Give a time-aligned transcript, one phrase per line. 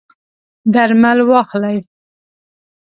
[0.73, 1.77] درمل واخلئ